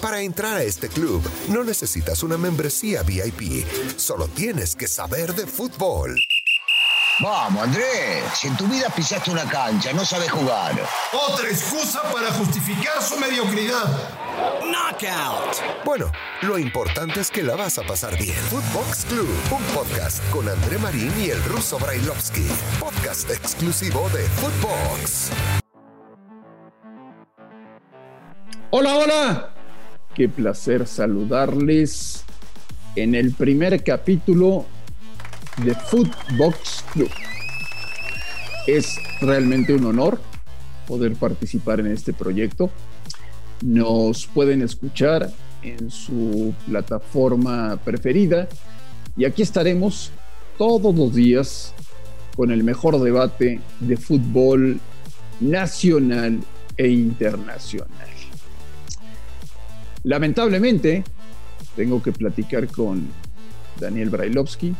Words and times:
Para 0.00 0.20
entrar 0.20 0.56
a 0.56 0.62
este 0.62 0.88
club 0.88 1.22
no 1.48 1.64
necesitas 1.64 2.22
una 2.22 2.36
membresía 2.36 3.02
VIP, 3.02 3.64
solo 3.96 4.28
tienes 4.28 4.76
que 4.76 4.88
saber 4.88 5.34
de 5.34 5.46
fútbol. 5.46 6.18
Vamos, 7.20 7.62
Andrés, 7.62 8.24
si 8.34 8.48
en 8.48 8.56
tu 8.56 8.66
vida 8.66 8.88
pisaste 8.90 9.30
una 9.30 9.44
cancha, 9.44 9.92
no 9.92 10.04
sabes 10.04 10.30
jugar. 10.30 10.74
Otra 11.12 11.48
excusa 11.48 12.02
para 12.12 12.32
justificar 12.32 13.00
su 13.00 13.16
mediocridad. 13.18 13.84
Knockout. 14.62 15.84
Bueno, 15.84 16.10
lo 16.42 16.58
importante 16.58 17.20
es 17.20 17.30
que 17.30 17.44
la 17.44 17.54
vas 17.54 17.78
a 17.78 17.82
pasar 17.82 18.18
bien. 18.18 18.36
Footbox 18.50 19.04
Club, 19.04 19.28
un 19.52 19.62
podcast 19.74 20.28
con 20.30 20.48
André 20.48 20.76
Marín 20.78 21.12
y 21.20 21.30
el 21.30 21.42
ruso 21.44 21.78
Brailovsky. 21.78 22.48
Podcast 22.80 23.30
exclusivo 23.30 24.10
de 24.10 24.22
Footbox. 24.24 25.63
Hola, 28.76 28.96
hola. 28.96 29.50
Qué 30.16 30.28
placer 30.28 30.88
saludarles 30.88 32.24
en 32.96 33.14
el 33.14 33.32
primer 33.32 33.84
capítulo 33.84 34.64
de 35.64 35.76
Footbox 35.76 36.84
Club. 36.92 37.08
Es 38.66 38.96
realmente 39.20 39.74
un 39.74 39.84
honor 39.84 40.20
poder 40.88 41.14
participar 41.14 41.78
en 41.78 41.86
este 41.86 42.12
proyecto. 42.12 42.68
Nos 43.62 44.26
pueden 44.26 44.60
escuchar 44.60 45.30
en 45.62 45.88
su 45.88 46.52
plataforma 46.66 47.76
preferida 47.76 48.48
y 49.16 49.24
aquí 49.24 49.42
estaremos 49.42 50.10
todos 50.58 50.92
los 50.96 51.14
días 51.14 51.72
con 52.34 52.50
el 52.50 52.64
mejor 52.64 53.00
debate 53.00 53.60
de 53.78 53.96
fútbol 53.96 54.80
nacional 55.38 56.40
e 56.76 56.88
internacional. 56.88 58.13
Lamentablemente, 60.04 61.02
tengo 61.74 62.02
que 62.02 62.12
platicar 62.12 62.68
con 62.68 63.08
Daniel 63.80 64.10
Brailovsky, 64.10 64.74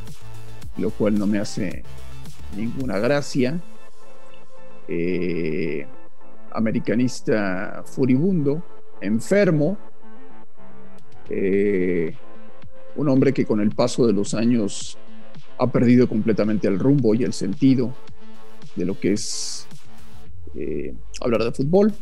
lo 0.77 0.91
cual 0.91 1.19
no 1.19 1.27
me 1.27 1.39
hace 1.39 1.83
ninguna 2.55 2.99
gracia. 2.99 3.59
Eh, 4.87 5.87
americanista 6.53 7.83
furibundo, 7.87 8.63
enfermo, 9.01 9.79
eh, 11.31 12.15
un 12.97 13.09
hombre 13.09 13.33
que 13.33 13.47
con 13.47 13.61
el 13.61 13.71
paso 13.71 14.07
de 14.07 14.13
los 14.13 14.35
años 14.35 14.99
ha 15.59 15.67
perdido 15.69 16.07
completamente 16.07 16.69
el 16.69 16.79
rumbo 16.79 17.15
y 17.15 17.25
el 17.25 17.33
sentido 17.33 17.95
de 18.77 18.85
lo 18.85 19.01
que 19.01 19.15
es 19.15 19.67
eh, 20.55 20.95
hablar 21.23 21.45
de 21.45 21.53
fútbol. 21.53 21.95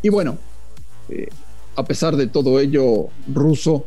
Y 0.00 0.08
bueno, 0.08 0.38
a 1.78 1.84
pesar 1.84 2.16
de 2.16 2.26
todo 2.26 2.58
ello, 2.58 3.08
ruso, 3.32 3.86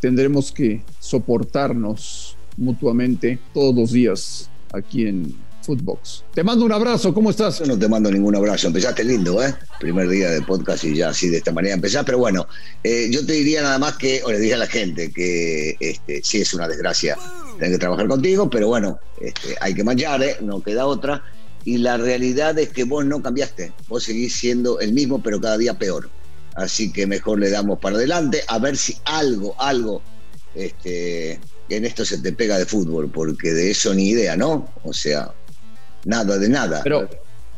tendremos 0.00 0.52
que 0.52 0.82
soportarnos 0.98 2.36
mutuamente 2.58 3.38
todos 3.54 3.74
los 3.74 3.90
días 3.90 4.50
aquí 4.70 5.06
en 5.06 5.34
Footbox. 5.62 6.24
Te 6.34 6.44
mando 6.44 6.66
un 6.66 6.72
abrazo, 6.72 7.14
¿cómo 7.14 7.30
estás? 7.30 7.60
Yo 7.60 7.66
no 7.66 7.78
te 7.78 7.88
mando 7.88 8.10
ningún 8.10 8.36
abrazo, 8.36 8.66
empezaste 8.66 9.02
lindo, 9.02 9.42
¿eh? 9.42 9.54
Primer 9.78 10.08
día 10.08 10.30
de 10.30 10.42
podcast 10.42 10.84
y 10.84 10.94
ya 10.94 11.08
así 11.08 11.28
de 11.28 11.38
esta 11.38 11.52
manera 11.52 11.74
empezás, 11.74 12.04
pero 12.04 12.18
bueno, 12.18 12.46
eh, 12.84 13.08
yo 13.10 13.24
te 13.24 13.32
diría 13.32 13.62
nada 13.62 13.78
más 13.78 13.96
que, 13.96 14.22
o 14.22 14.30
le 14.30 14.38
dije 14.38 14.54
a 14.54 14.58
la 14.58 14.66
gente 14.66 15.10
que 15.10 15.76
este, 15.80 16.20
sí 16.22 16.42
es 16.42 16.52
una 16.52 16.68
desgracia 16.68 17.16
tener 17.58 17.72
que 17.72 17.78
trabajar 17.78 18.08
contigo, 18.08 18.50
pero 18.50 18.68
bueno, 18.68 18.98
este, 19.22 19.56
hay 19.60 19.74
que 19.74 19.84
manchar, 19.84 20.22
¿eh? 20.22 20.36
No 20.42 20.62
queda 20.62 20.84
otra. 20.84 21.22
Y 21.64 21.76
la 21.78 21.98
realidad 21.98 22.58
es 22.58 22.70
que 22.70 22.84
vos 22.84 23.04
no 23.06 23.22
cambiaste, 23.22 23.72
vos 23.88 24.04
seguís 24.04 24.34
siendo 24.34 24.80
el 24.80 24.92
mismo, 24.92 25.22
pero 25.22 25.40
cada 25.40 25.58
día 25.58 25.78
peor. 25.78 26.10
Así 26.54 26.92
que 26.92 27.06
mejor 27.06 27.38
le 27.38 27.50
damos 27.50 27.78
para 27.78 27.96
adelante, 27.96 28.42
a 28.46 28.58
ver 28.58 28.76
si 28.76 28.96
algo, 29.04 29.54
algo 29.60 30.02
este, 30.54 31.40
en 31.68 31.84
esto 31.84 32.04
se 32.04 32.18
te 32.18 32.32
pega 32.32 32.58
de 32.58 32.66
fútbol, 32.66 33.10
porque 33.10 33.52
de 33.52 33.70
eso 33.70 33.94
ni 33.94 34.10
idea, 34.10 34.36
¿no? 34.36 34.68
O 34.84 34.92
sea, 34.92 35.32
nada 36.04 36.38
de 36.38 36.48
nada. 36.48 36.80
Pero, 36.82 37.08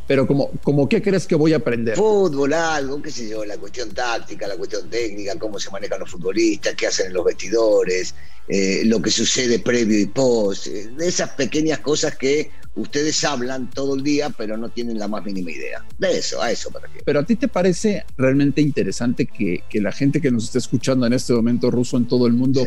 pero 0.07 0.27
como, 0.27 0.51
como 0.63 0.89
¿qué 0.89 1.01
crees 1.01 1.27
que 1.27 1.35
voy 1.35 1.55
a 1.55 1.57
aprender? 1.57 1.97
Fútbol, 1.97 2.53
algo, 2.53 3.01
qué 3.01 3.11
sé 3.11 3.29
yo, 3.29 3.45
la 3.45 3.57
cuestión 3.57 3.91
táctica, 3.91 4.47
la 4.47 4.57
cuestión 4.57 4.89
técnica, 4.91 5.39
cómo 5.39 5.59
se 5.59 5.71
manejan 5.71 6.01
los 6.01 6.11
futbolistas, 6.11 6.75
qué 6.75 6.87
hacen 6.87 7.07
en 7.07 7.15
los 7.15 7.25
vestidores, 7.25 8.15
eh, 8.49 8.83
lo 8.85 9.01
que 9.01 9.11
sucede 9.11 9.61
previo 9.61 9.99
y 9.99 10.07
post, 10.07 10.67
eh, 10.67 10.91
de 10.97 11.09
esas 11.09 11.31
pequeñas 11.31 11.79
cosas 11.79 12.17
que 12.17 12.51
ustedes 12.75 13.23
hablan 13.25 13.71
todo 13.71 13.95
el 13.95 14.03
día, 14.03 14.31
pero 14.31 14.57
no 14.57 14.69
tienen 14.71 14.99
la 14.99 15.09
más 15.09 15.25
mínima 15.25 15.51
idea. 15.51 15.85
De 15.99 16.19
eso, 16.19 16.41
a 16.43 16.51
eso 16.51 16.71
para 16.71 16.89
qué. 16.89 17.01
Pero 17.05 17.21
a 17.21 17.25
ti 17.25 17.37
te 17.37 17.49
parece 17.49 18.05
realmente 18.17 18.61
interesante 18.61 19.27
que, 19.27 19.63
que, 19.69 19.81
la 19.81 19.93
gente 19.93 20.21
que 20.21 20.31
nos 20.31 20.45
está 20.45 20.59
escuchando 20.59 21.07
en 21.07 21.13
este 21.13 21.33
momento 21.33 21.71
ruso 21.71 21.97
en 21.97 22.07
todo 22.07 22.27
el 22.27 22.33
mundo 22.33 22.65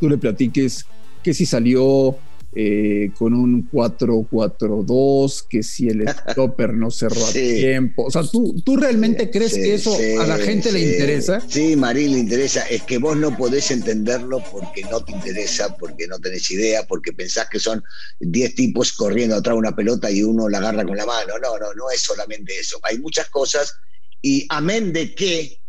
tú 0.00 0.08
le 0.08 0.18
platiques 0.18 0.86
que 1.22 1.34
si 1.34 1.46
salió 1.46 2.16
eh, 2.52 3.12
con 3.16 3.32
un 3.32 3.70
4-4-2, 3.70 5.46
que 5.48 5.62
si 5.62 5.88
el 5.88 6.04
stopper 6.30 6.74
no 6.74 6.90
cerró 6.90 7.24
a 7.24 7.32
tiempo. 7.32 8.04
O 8.06 8.10
sea, 8.10 8.22
¿tú, 8.22 8.60
tú 8.64 8.76
realmente 8.76 9.30
crees 9.30 9.54
que 9.54 9.74
eso 9.74 9.96
a 10.20 10.26
la 10.26 10.36
gente 10.38 10.72
le 10.72 10.80
interesa? 10.80 11.40
Sí, 11.48 11.76
Marín, 11.76 12.12
le 12.12 12.18
interesa. 12.18 12.62
Es 12.62 12.82
que 12.82 12.98
vos 12.98 13.16
no 13.16 13.36
podés 13.36 13.70
entenderlo 13.70 14.42
porque 14.50 14.82
no 14.82 15.04
te 15.04 15.12
interesa, 15.12 15.76
porque 15.76 16.08
no 16.08 16.18
tenés 16.18 16.50
idea, 16.50 16.86
porque 16.86 17.12
pensás 17.12 17.48
que 17.48 17.60
son 17.60 17.84
10 18.18 18.54
tipos 18.54 18.92
corriendo 18.94 19.36
atrás 19.36 19.54
de 19.54 19.58
una 19.60 19.76
pelota 19.76 20.10
y 20.10 20.22
uno 20.24 20.48
la 20.48 20.58
agarra 20.58 20.84
con 20.84 20.96
la 20.96 21.06
mano. 21.06 21.34
No, 21.40 21.56
no, 21.58 21.72
no 21.74 21.90
es 21.90 22.00
solamente 22.00 22.58
eso. 22.58 22.80
Hay 22.82 22.98
muchas 22.98 23.28
cosas 23.28 23.74
y 24.20 24.46
amén 24.48 24.92
de 24.92 25.14
que 25.14 25.62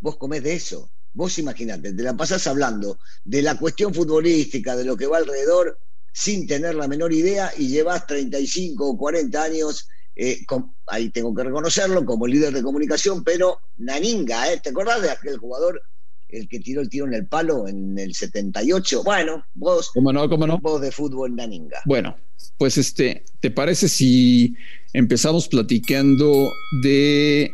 vos 0.00 0.16
comés 0.16 0.42
de 0.42 0.54
eso. 0.54 0.90
Vos 1.12 1.38
imaginate, 1.38 1.92
te 1.92 2.02
la 2.02 2.16
pasás 2.16 2.46
hablando 2.46 2.98
de 3.24 3.40
la 3.42 3.56
cuestión 3.56 3.94
futbolística, 3.94 4.74
de 4.74 4.84
lo 4.84 4.96
que 4.96 5.06
va 5.06 5.18
alrededor, 5.18 5.78
sin 6.14 6.46
tener 6.46 6.76
la 6.76 6.86
menor 6.86 7.12
idea 7.12 7.50
y 7.58 7.66
llevas 7.66 8.06
35 8.06 8.88
o 8.88 8.96
40 8.96 9.42
años, 9.42 9.88
eh, 10.14 10.38
ahí 10.86 11.10
tengo 11.10 11.34
que 11.34 11.42
reconocerlo, 11.42 12.04
como 12.04 12.28
líder 12.28 12.54
de 12.54 12.62
comunicación, 12.62 13.24
pero 13.24 13.58
Naninga, 13.78 14.52
¿eh? 14.52 14.60
¿te 14.62 14.70
acordás 14.70 15.02
de 15.02 15.10
aquel 15.10 15.38
jugador, 15.38 15.82
el 16.28 16.48
que 16.48 16.60
tiró 16.60 16.82
el 16.82 16.88
tiro 16.88 17.06
en 17.06 17.14
el 17.14 17.26
palo 17.26 17.66
en 17.66 17.98
el 17.98 18.14
78? 18.14 19.02
Bueno, 19.02 19.44
vos, 19.54 19.90
¿Cómo 19.92 20.12
no, 20.12 20.28
cómo 20.28 20.46
no? 20.46 20.58
vos 20.58 20.80
de 20.80 20.92
fútbol 20.92 21.34
Naninga. 21.34 21.80
Bueno, 21.84 22.16
pues 22.58 22.78
este, 22.78 23.24
¿te 23.40 23.50
parece 23.50 23.88
si 23.88 24.54
empezamos 24.92 25.48
platicando 25.48 26.48
de 26.84 27.50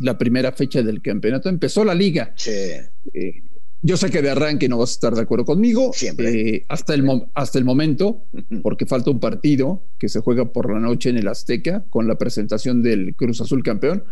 la 0.00 0.18
primera 0.18 0.50
fecha 0.52 0.82
del 0.82 1.00
campeonato. 1.02 1.48
Empezó 1.48 1.84
la 1.84 1.94
liga. 1.94 2.32
Sí. 2.36 2.50
Eh, 2.50 3.42
yo 3.82 3.96
sé 3.96 4.10
que 4.10 4.20
de 4.20 4.30
arranque 4.30 4.68
no 4.68 4.78
vas 4.78 4.90
a 4.90 4.92
estar 4.92 5.14
de 5.14 5.22
acuerdo 5.22 5.44
conmigo. 5.44 5.92
Siempre. 5.94 6.30
Eh, 6.30 6.66
hasta, 6.68 6.94
el 6.94 7.06
hasta 7.34 7.58
el 7.58 7.64
momento, 7.64 8.24
porque 8.62 8.86
falta 8.86 9.10
un 9.10 9.20
partido 9.20 9.82
que 9.98 10.08
se 10.08 10.20
juega 10.20 10.52
por 10.52 10.72
la 10.72 10.80
noche 10.80 11.10
en 11.10 11.16
el 11.16 11.28
Azteca 11.28 11.84
con 11.88 12.06
la 12.06 12.16
presentación 12.16 12.82
del 12.82 13.14
Cruz 13.14 13.40
Azul 13.40 13.62
campeón. 13.62 14.04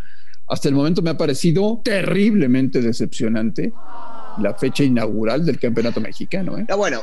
Hasta 0.47 0.69
el 0.69 0.75
momento 0.75 1.03
me 1.03 1.11
ha 1.11 1.19
parecido 1.19 1.83
terriblemente 1.84 2.81
decepcionante 2.81 3.73
la 4.39 4.55
fecha 4.55 4.84
inaugural 4.84 5.45
del 5.45 5.59
campeonato 5.59 6.00
mexicano. 6.00 6.56
¿eh? 6.56 6.67
Bueno, 6.75 7.03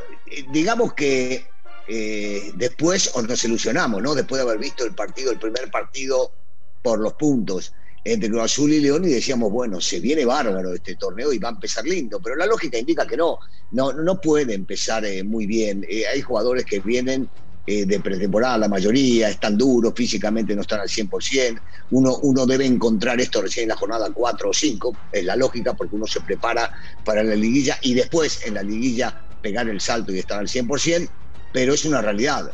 digamos 0.51 0.93
que 0.93 1.45
después 2.55 3.11
nos 3.27 3.43
ilusionamos, 3.43 4.01
¿no? 4.01 4.15
Después 4.15 4.41
de 4.41 4.49
haber 4.49 4.59
visto 4.59 4.83
el 4.83 4.95
partido, 4.95 5.31
el 5.31 5.37
primer 5.37 5.69
partido 5.69 6.31
por 6.81 6.99
los 6.99 7.13
puntos 7.13 7.73
entre 8.07 8.29
Cruz 8.29 8.43
Azul 8.43 8.71
y 8.71 8.79
León 8.79 9.03
y 9.05 9.09
decíamos, 9.09 9.51
bueno, 9.51 9.81
se 9.81 9.99
viene 9.99 10.25
bárbaro 10.25 10.75
este 10.75 10.95
torneo 10.95 11.33
y 11.33 11.39
va 11.39 11.49
a 11.49 11.53
empezar 11.53 11.83
lindo, 11.85 12.21
pero 12.21 12.35
la 12.35 12.45
lógica 12.45 12.77
indica 12.77 13.07
que 13.07 13.17
no, 13.17 13.39
no, 13.71 13.93
no 13.93 14.21
puede 14.21 14.53
empezar 14.53 15.03
eh, 15.05 15.23
muy 15.23 15.47
bien. 15.47 15.83
Eh, 15.89 16.05
hay 16.05 16.21
jugadores 16.21 16.65
que 16.65 16.81
vienen 16.81 17.31
eh, 17.65 17.87
de 17.87 17.99
pretemporada, 18.01 18.59
la 18.59 18.67
mayoría, 18.67 19.27
están 19.29 19.57
duros, 19.57 19.91
físicamente 19.95 20.55
no 20.55 20.61
están 20.61 20.81
al 20.81 20.87
100%, 20.87 21.59
uno, 21.89 22.19
uno 22.21 22.45
debe 22.45 22.67
encontrar 22.67 23.19
esto 23.19 23.41
recién 23.41 23.63
en 23.63 23.69
la 23.69 23.75
jornada 23.75 24.11
4 24.13 24.51
o 24.51 24.53
5, 24.53 24.99
es 25.11 25.23
la 25.23 25.35
lógica 25.35 25.73
porque 25.73 25.95
uno 25.95 26.05
se 26.05 26.21
prepara 26.21 26.71
para 27.03 27.23
la 27.23 27.35
liguilla 27.35 27.79
y 27.81 27.95
después 27.95 28.45
en 28.45 28.53
la 28.53 28.61
liguilla 28.61 29.19
pegar 29.41 29.67
el 29.67 29.81
salto 29.81 30.13
y 30.13 30.19
estar 30.19 30.39
al 30.39 30.47
100%, 30.47 31.09
pero 31.51 31.73
es 31.73 31.85
una 31.85 32.01
realidad, 32.01 32.51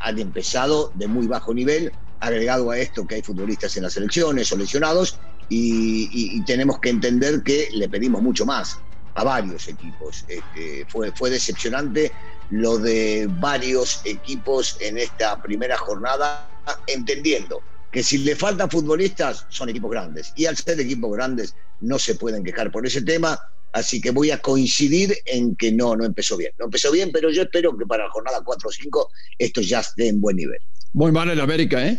han 0.00 0.18
empezado 0.18 0.90
de 0.94 1.06
muy 1.06 1.26
bajo 1.26 1.54
nivel, 1.54 1.92
agregado 2.26 2.70
a 2.70 2.78
esto 2.78 3.06
que 3.06 3.16
hay 3.16 3.22
futbolistas 3.22 3.76
en 3.76 3.84
las 3.84 3.92
selecciones 3.92 4.50
o 4.52 4.56
lesionados 4.56 5.18
y, 5.48 6.42
tenemos 6.44 6.78
que 6.80 6.90
entender 6.90 7.42
que 7.42 7.68
le 7.72 7.88
pedimos 7.88 8.22
mucho 8.22 8.44
más 8.46 8.78
a 9.14 9.24
varios 9.24 9.68
equipos. 9.68 10.24
Este, 10.28 10.86
fue, 10.88 11.12
fue 11.12 11.30
decepcionante 11.30 12.12
lo 12.50 12.78
de 12.78 13.28
varios 13.40 14.02
equipos 14.04 14.76
en 14.80 14.98
esta 14.98 15.40
primera 15.42 15.76
jornada, 15.76 16.48
entendiendo 16.86 17.62
que 17.90 18.02
si 18.02 18.18
le 18.18 18.34
faltan 18.34 18.68
futbolistas 18.68 19.46
son 19.48 19.68
equipos 19.68 19.90
grandes 19.90 20.32
y 20.34 20.46
al 20.46 20.56
ser 20.56 20.80
equipos 20.80 21.12
grandes 21.12 21.54
no 21.80 21.98
se 21.98 22.16
pueden 22.16 22.42
quejar 22.42 22.72
por 22.72 22.86
ese 22.86 23.02
tema. 23.02 23.38
Así 23.72 24.00
que 24.00 24.10
voy 24.10 24.30
a 24.30 24.38
coincidir 24.38 25.16
en 25.24 25.56
que 25.56 25.72
no, 25.72 25.96
no 25.96 26.04
empezó 26.04 26.36
bien. 26.36 26.52
No 26.58 26.66
empezó 26.66 26.92
bien, 26.92 27.10
pero 27.12 27.30
yo 27.30 27.42
espero 27.42 27.76
que 27.76 27.86
para 27.86 28.04
la 28.04 28.10
jornada 28.10 28.40
4 28.44 28.68
o 28.68 28.72
5 28.72 29.10
esto 29.38 29.60
ya 29.60 29.80
esté 29.80 30.08
en 30.08 30.20
buen 30.20 30.36
nivel. 30.36 30.60
Muy 30.94 31.10
mal 31.10 31.28
el 31.28 31.40
América, 31.40 31.84
¿eh? 31.84 31.98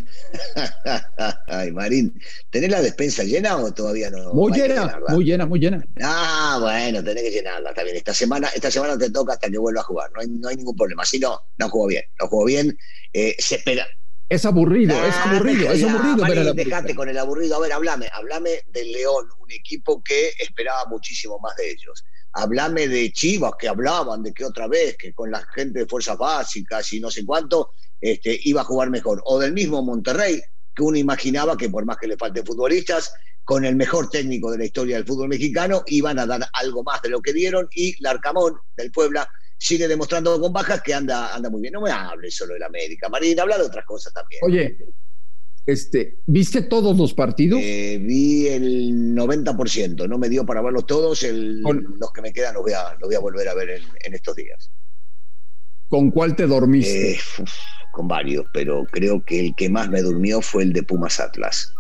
Ay, 1.47 1.69
Marín, 1.71 2.17
¿tenés 2.49 2.69
la 2.71 2.81
despensa 2.81 3.23
llena 3.23 3.57
o 3.57 3.73
todavía 3.73 4.09
no? 4.09 4.33
Muy 4.33 4.53
llena, 4.53 4.99
muy 5.09 5.25
llena, 5.25 5.45
muy 5.45 5.59
llena. 5.59 5.85
Ah, 6.01 6.57
bueno, 6.61 7.03
tenés 7.03 7.23
que 7.23 7.31
llenarla, 7.31 7.71
está 7.71 7.83
bien. 7.83 7.97
Esta 7.97 8.13
semana, 8.13 8.47
esta 8.55 8.71
semana 8.71 8.97
te 8.97 9.09
toca 9.09 9.33
hasta 9.33 9.49
que 9.49 9.57
vuelva 9.57 9.81
a 9.81 9.83
jugar, 9.83 10.09
no 10.15 10.21
hay, 10.21 10.27
no 10.29 10.47
hay 10.47 10.55
ningún 10.55 10.77
problema. 10.77 11.03
Si 11.03 11.19
no, 11.19 11.37
no 11.57 11.69
jugó 11.69 11.87
bien, 11.87 12.03
no 12.21 12.27
jugó 12.27 12.45
bien. 12.45 12.77
Eh, 13.11 13.35
se 13.37 13.55
espera. 13.55 13.85
Es 14.29 14.45
aburrido, 14.45 14.95
es 15.05 15.13
Ah, 15.13 15.29
aburrido, 15.29 15.71
es 15.73 15.83
aburrido. 15.83 16.17
Marín, 16.17 16.47
al 16.47 16.55
dejate 16.55 16.95
con 16.95 17.09
el 17.09 17.17
aburrido. 17.17 17.57
A 17.57 17.59
ver, 17.59 17.73
hablame, 17.73 18.07
hablame 18.13 18.61
del 18.71 18.93
León, 18.93 19.27
un 19.39 19.51
equipo 19.51 20.01
que 20.01 20.29
esperaba 20.39 20.85
muchísimo 20.89 21.37
más 21.39 21.55
de 21.57 21.69
ellos. 21.69 22.05
Hablame 22.37 22.87
de 22.87 23.11
Chivas, 23.11 23.53
que 23.57 23.69
hablaban 23.69 24.21
de 24.21 24.33
que 24.33 24.43
otra 24.43 24.67
vez, 24.67 24.97
que 24.97 25.13
con 25.13 25.31
la 25.31 25.41
gente 25.53 25.79
de 25.79 25.85
fuerzas 25.87 26.17
básicas 26.17 26.91
y 26.93 26.99
no 26.99 27.09
sé 27.09 27.25
cuánto, 27.25 27.71
este, 27.99 28.37
iba 28.43 28.61
a 28.61 28.65
jugar 28.65 28.89
mejor. 28.89 29.21
O 29.25 29.39
del 29.39 29.53
mismo 29.53 29.81
Monterrey, 29.81 30.41
que 30.75 30.83
uno 30.83 30.97
imaginaba 30.97 31.55
que 31.55 31.69
por 31.69 31.85
más 31.85 31.97
que 31.97 32.07
le 32.07 32.17
falten 32.17 32.45
futbolistas, 32.45 33.13
con 33.43 33.63
el 33.63 33.75
mejor 33.75 34.09
técnico 34.09 34.51
de 34.51 34.57
la 34.57 34.65
historia 34.65 34.97
del 34.97 35.05
fútbol 35.05 35.29
mexicano, 35.29 35.83
iban 35.87 36.19
a 36.19 36.25
dar 36.25 36.45
algo 36.53 36.83
más 36.83 37.01
de 37.01 37.09
lo 37.09 37.21
que 37.21 37.31
dieron. 37.31 37.69
Y 37.73 37.95
Larcamón, 38.03 38.57
del 38.75 38.91
Puebla, 38.91 39.29
sigue 39.57 39.87
demostrando 39.87 40.39
con 40.41 40.51
bajas 40.51 40.81
que 40.81 40.93
anda, 40.93 41.33
anda 41.33 41.49
muy 41.49 41.61
bien. 41.61 41.73
No 41.73 41.81
me 41.81 41.91
hables 41.91 42.35
solo 42.35 42.53
del 42.53 42.63
América, 42.63 43.07
Marín, 43.07 43.39
habla 43.39 43.57
de 43.57 43.63
otras 43.63 43.85
cosas 43.85 44.11
también. 44.11 44.41
Oye, 44.43 44.77
este, 45.65 46.19
¿viste 46.25 46.61
todos 46.63 46.97
los 46.97 47.13
partidos? 47.13 47.59
Eh, 47.63 47.97
vi 48.01 48.47
el 48.47 49.13
90%, 49.15 50.07
no 50.07 50.17
me 50.17 50.29
dio 50.29 50.45
para 50.45 50.61
verlos 50.61 50.85
todos, 50.85 51.23
el- 51.23 51.61
Con- 51.63 51.95
los 51.99 52.11
que 52.11 52.21
me 52.21 52.31
quedan 52.31 52.53
los 52.53 52.63
voy 52.63 52.73
a, 52.73 52.91
los 52.99 53.07
voy 53.07 53.15
a 53.15 53.19
volver 53.19 53.47
a 53.49 53.53
ver 53.55 53.69
en, 53.71 53.83
en 54.03 54.13
estos 54.13 54.35
días. 54.35 54.71
¿Con 55.87 56.11
cuál 56.11 56.35
te 56.35 56.47
dormiste? 56.47 57.11
Eh, 57.13 57.17
uf, 57.39 57.53
con 57.93 58.07
varios, 58.07 58.45
pero 58.53 58.85
creo 58.91 59.23
que 59.23 59.39
el 59.39 59.55
que 59.55 59.69
más 59.69 59.89
me 59.89 60.01
durmió 60.01 60.41
fue 60.41 60.63
el 60.63 60.73
de 60.73 60.83
Pumas 60.83 61.19
Atlas. 61.19 61.71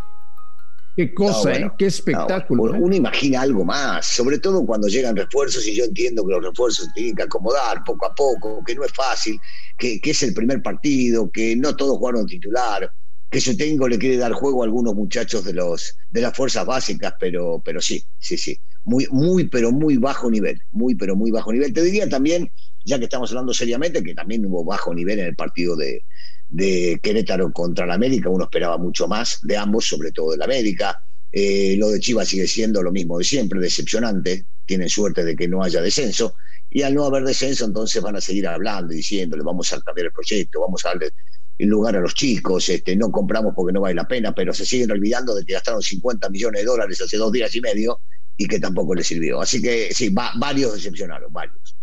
Qué 0.95 1.13
cosa, 1.13 1.37
no, 1.39 1.43
bueno, 1.43 1.67
¿eh? 1.67 1.71
Qué 1.77 1.85
espectáculo. 1.87 2.67
No, 2.67 2.75
¿eh? 2.75 2.79
uno 2.81 2.95
imagina 2.95 3.41
algo 3.41 3.65
más, 3.65 4.05
sobre 4.05 4.39
todo 4.39 4.65
cuando 4.65 4.87
llegan 4.87 5.13
refuerzos 5.15 5.67
y 5.67 5.75
yo 5.75 5.83
entiendo 5.83 6.25
que 6.25 6.31
los 6.33 6.43
refuerzos 6.45 6.87
tienen 6.93 7.15
que 7.15 7.23
acomodar 7.23 7.83
poco 7.83 8.05
a 8.05 8.15
poco, 8.15 8.63
que 8.65 8.75
no 8.75 8.83
es 8.85 8.93
fácil, 8.93 9.37
que, 9.77 9.99
que 9.99 10.11
es 10.11 10.23
el 10.23 10.33
primer 10.33 10.61
partido, 10.61 11.29
que 11.29 11.53
no 11.57 11.75
todos 11.75 11.97
jugaron 11.97 12.25
titular, 12.25 12.89
que 13.29 13.41
su 13.41 13.57
técnico 13.57 13.87
le 13.87 13.97
quiere 13.97 14.17
dar 14.17 14.33
juego 14.33 14.61
a 14.61 14.65
algunos 14.65 14.95
muchachos 14.95 15.43
de 15.43 15.53
los 15.53 15.97
de 16.09 16.21
las 16.21 16.35
fuerzas 16.35 16.65
básicas, 16.65 17.13
pero, 17.19 17.61
pero 17.63 17.81
sí, 17.81 18.03
sí, 18.17 18.37
sí, 18.37 18.57
muy, 18.83 19.07
muy, 19.11 19.47
pero 19.47 19.71
muy 19.71 19.97
bajo 19.97 20.29
nivel, 20.29 20.61
muy, 20.71 20.95
pero 20.95 21.15
muy 21.15 21.31
bajo 21.31 21.51
nivel. 21.51 21.73
Te 21.73 21.81
diría 21.81 22.07
también, 22.07 22.51
ya 22.83 22.97
que 22.97 23.05
estamos 23.05 23.29
hablando 23.31 23.53
seriamente, 23.53 24.03
que 24.03 24.13
también 24.13 24.45
hubo 24.45 24.63
bajo 24.63 24.93
nivel 24.93 25.19
en 25.19 25.25
el 25.27 25.35
partido 25.35 25.75
de, 25.75 26.05
de 26.47 26.99
Querétaro 27.01 27.51
contra 27.51 27.85
la 27.85 27.95
América, 27.95 28.29
uno 28.29 28.45
esperaba 28.45 28.77
mucho 28.77 29.07
más 29.07 29.39
de 29.41 29.57
ambos, 29.57 29.87
sobre 29.87 30.11
todo 30.11 30.31
del 30.31 30.41
América. 30.41 30.97
Eh, 31.31 31.75
lo 31.77 31.89
de 31.89 31.99
Chivas 31.99 32.29
sigue 32.29 32.47
siendo 32.47 32.81
lo 32.81 32.91
mismo 32.91 33.17
de 33.17 33.25
siempre, 33.25 33.59
decepcionante. 33.59 34.45
Tienen 34.65 34.87
suerte 34.87 35.25
de 35.25 35.35
que 35.35 35.47
no 35.47 35.63
haya 35.63 35.81
descenso. 35.81 36.35
Y 36.69 36.81
al 36.81 36.93
no 36.93 37.05
haber 37.05 37.23
descenso, 37.23 37.65
entonces 37.65 38.01
van 38.01 38.15
a 38.15 38.21
seguir 38.21 38.47
hablando 38.47 38.93
diciéndole, 38.93 39.43
vamos 39.43 39.71
a 39.73 39.81
cambiar 39.81 40.07
el 40.07 40.13
proyecto, 40.13 40.61
vamos 40.61 40.85
a 40.85 40.89
darle 40.89 41.11
lugar 41.59 41.95
a 41.95 42.01
los 42.01 42.13
chicos, 42.13 42.67
este, 42.69 42.95
no 42.95 43.11
compramos 43.11 43.53
porque 43.55 43.71
no 43.73 43.81
vale 43.81 43.95
la 43.95 44.07
pena, 44.07 44.33
pero 44.33 44.53
se 44.53 44.65
siguen 44.65 44.91
olvidando 44.91 45.33
de 45.33 45.45
que 45.45 45.53
gastaron 45.53 45.81
50 45.81 46.29
millones 46.29 46.61
de 46.61 46.65
dólares 46.65 47.01
hace 47.01 47.17
dos 47.17 47.31
días 47.31 47.53
y 47.55 47.61
medio 47.61 48.01
y 48.37 48.45
que 48.47 48.59
tampoco 48.59 48.93
les 48.93 49.07
sirvió. 49.07 49.39
Así 49.41 49.61
que 49.61 49.93
sí, 49.93 50.09
va- 50.09 50.33
varios 50.37 50.73
decepcionaron, 50.73 51.31
varios. 51.31 51.77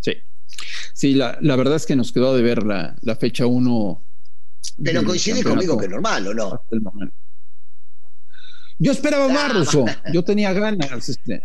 Sí. 0.00 0.14
Sí, 0.94 1.14
la, 1.14 1.36
la 1.42 1.56
verdad 1.56 1.76
es 1.76 1.84
que 1.86 1.96
nos 1.96 2.12
quedó 2.12 2.34
de 2.34 2.42
ver 2.42 2.62
la, 2.64 2.96
la 3.02 3.16
fecha 3.16 3.44
1. 3.46 4.04
Pero 4.82 5.04
coincide 5.04 5.42
conmigo 5.42 5.76
que 5.78 5.84
es 5.86 5.90
normal, 5.90 6.26
¿o 6.28 6.34
no? 6.34 6.62
Yo 8.78 8.92
esperaba 8.92 9.28
más. 9.28 9.52
Russo. 9.54 9.84
Yo 10.12 10.24
tenía 10.24 10.52
ganas. 10.54 11.08
Este. 11.08 11.42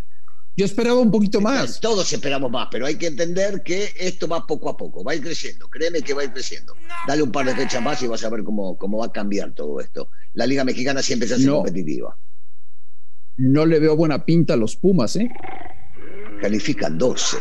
Yo 0.57 0.65
esperaba 0.65 0.99
un 0.99 1.11
poquito 1.11 1.41
más. 1.41 1.79
Todos 1.79 2.11
esperamos 2.13 2.49
más, 2.51 2.67
pero 2.71 2.85
hay 2.85 2.97
que 2.97 3.07
entender 3.07 3.61
que 3.63 3.91
esto 3.97 4.27
va 4.27 4.45
poco 4.47 4.69
a 4.69 4.77
poco, 4.77 5.03
va 5.03 5.11
a 5.11 5.15
ir 5.15 5.21
creciendo, 5.21 5.67
créeme 5.69 6.03
que 6.03 6.13
va 6.13 6.21
a 6.21 6.25
ir 6.25 6.31
creciendo. 6.33 6.79
Dale 7.03 7.23
un 7.23 7.31
par 7.31 7.45
de 7.45 7.55
fechas 7.55 7.81
más 7.83 8.01
y 8.01 8.07
vas 8.07 8.23
a 8.23 8.29
ver 8.29 8.43
cómo, 8.43 8.77
cómo 8.77 8.99
va 8.99 9.07
a 9.07 9.11
cambiar 9.11 9.53
todo 9.53 9.79
esto. 9.79 10.09
La 10.33 10.47
Liga 10.47 10.63
Mexicana 10.63 11.01
siempre 11.01 11.27
se 11.27 11.35
hace 11.35 11.45
No. 11.45 11.57
competitiva. 11.57 12.17
No 13.37 13.65
le 13.65 13.79
veo 13.79 13.95
buena 13.95 14.25
pinta 14.25 14.55
a 14.55 14.57
los 14.57 14.75
Pumas, 14.75 15.15
¿eh? 15.15 15.37
Califican 16.39 16.97
12. 16.97 17.39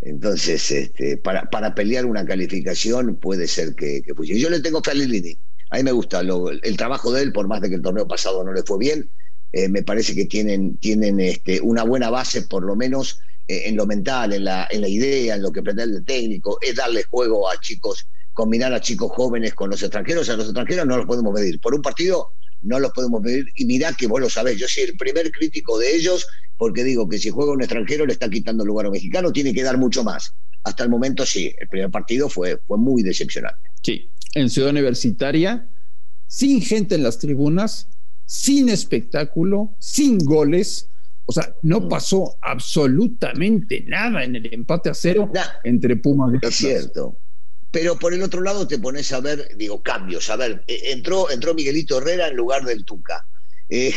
Entonces, 0.00 0.70
este, 0.70 1.18
para, 1.18 1.50
para 1.50 1.74
pelear 1.74 2.06
una 2.06 2.24
calificación 2.24 3.16
puede 3.16 3.46
ser 3.46 3.74
que, 3.74 4.02
que 4.02 4.14
funcione. 4.14 4.40
Yo 4.40 4.48
le 4.50 4.60
tengo 4.60 4.82
fe 4.82 4.92
a 4.92 4.94
Lilini. 4.94 5.38
A 5.70 5.76
mí 5.76 5.82
me 5.82 5.92
gusta 5.92 6.22
lo- 6.22 6.50
el 6.50 6.76
trabajo 6.76 7.12
de 7.12 7.22
él, 7.22 7.32
por 7.32 7.46
más 7.48 7.60
de 7.60 7.68
que 7.68 7.74
el 7.76 7.82
torneo 7.82 8.08
pasado 8.08 8.42
no 8.42 8.52
le 8.52 8.62
fue 8.62 8.78
bien. 8.78 9.10
Eh, 9.52 9.68
me 9.68 9.82
parece 9.82 10.14
que 10.14 10.26
tienen, 10.26 10.76
tienen 10.78 11.20
este, 11.20 11.60
una 11.60 11.82
buena 11.82 12.10
base, 12.10 12.42
por 12.42 12.62
lo 12.62 12.76
menos 12.76 13.20
eh, 13.48 13.62
en 13.66 13.76
lo 13.76 13.86
mental, 13.86 14.32
en 14.32 14.44
la, 14.44 14.68
en 14.70 14.80
la 14.80 14.88
idea, 14.88 15.34
en 15.34 15.42
lo 15.42 15.52
que 15.52 15.62
pretende 15.62 15.96
el 15.98 16.04
técnico, 16.04 16.58
es 16.60 16.76
darle 16.76 17.02
juego 17.04 17.50
a 17.50 17.58
chicos, 17.60 18.06
combinar 18.32 18.72
a 18.72 18.80
chicos 18.80 19.10
jóvenes 19.12 19.54
con 19.54 19.70
los 19.70 19.82
extranjeros. 19.82 20.28
A 20.28 20.36
los 20.36 20.46
extranjeros 20.46 20.86
no 20.86 20.96
los 20.96 21.06
podemos 21.06 21.32
medir. 21.32 21.60
Por 21.60 21.74
un 21.74 21.82
partido 21.82 22.28
no 22.62 22.78
los 22.78 22.92
podemos 22.92 23.20
medir. 23.22 23.46
Y 23.56 23.64
mirá 23.64 23.92
que 23.92 24.06
vos 24.06 24.20
lo 24.20 24.30
sabés, 24.30 24.58
yo 24.58 24.68
soy 24.68 24.84
el 24.84 24.96
primer 24.96 25.30
crítico 25.32 25.78
de 25.78 25.94
ellos 25.96 26.26
porque 26.56 26.84
digo 26.84 27.08
que 27.08 27.18
si 27.18 27.30
juega 27.30 27.52
un 27.52 27.62
extranjero 27.62 28.04
le 28.04 28.12
está 28.12 28.28
quitando 28.28 28.66
lugar 28.66 28.84
a 28.84 28.90
un 28.90 28.92
mexicano, 28.92 29.32
tiene 29.32 29.54
que 29.54 29.62
dar 29.62 29.78
mucho 29.78 30.04
más. 30.04 30.34
Hasta 30.62 30.84
el 30.84 30.90
momento 30.90 31.24
sí, 31.24 31.54
el 31.58 31.68
primer 31.68 31.90
partido 31.90 32.28
fue, 32.28 32.58
fue 32.66 32.76
muy 32.76 33.02
decepcionante. 33.02 33.70
Sí. 33.82 34.10
En 34.34 34.50
Ciudad 34.50 34.68
Universitaria, 34.68 35.66
sin 36.26 36.60
gente 36.60 36.94
en 36.96 37.02
las 37.02 37.18
tribunas, 37.18 37.88
sin 38.32 38.68
espectáculo, 38.68 39.74
sin 39.80 40.18
goles. 40.18 40.88
O 41.26 41.32
sea, 41.32 41.52
no 41.62 41.80
Mm. 41.80 41.88
pasó 41.88 42.36
absolutamente 42.40 43.84
nada 43.88 44.22
en 44.22 44.36
el 44.36 44.54
empate 44.54 44.88
a 44.90 44.94
cero 44.94 45.28
Nah, 45.34 45.44
entre 45.64 45.96
Pumas 45.96 46.32
y 46.40 46.46
es 46.46 46.54
cierto. 46.54 47.18
Pero 47.72 47.98
por 47.98 48.14
el 48.14 48.22
otro 48.22 48.40
lado 48.40 48.68
te 48.68 48.78
pones 48.78 49.10
a 49.12 49.20
ver, 49.20 49.56
digo, 49.56 49.82
cambios. 49.82 50.30
A 50.30 50.36
ver, 50.36 50.62
eh, 50.68 50.92
entró, 50.92 51.28
entró 51.28 51.54
Miguelito 51.54 51.98
Herrera 51.98 52.28
en 52.28 52.36
lugar 52.36 52.64
del 52.64 52.84
Tuca. 52.84 53.26
Eh, 53.68 53.92